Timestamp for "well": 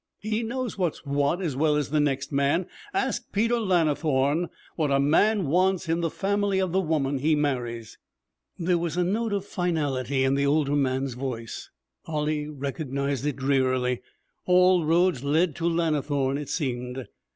1.55-1.75